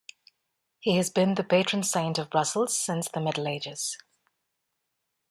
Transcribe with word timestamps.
He 0.79 0.97
has 0.97 1.11
been 1.11 1.35
the 1.35 1.43
patron 1.43 1.83
saint 1.83 2.17
of 2.17 2.31
Brussels 2.31 2.75
since 2.75 3.07
the 3.07 3.21
Middle 3.21 3.47
Ages. 3.47 3.99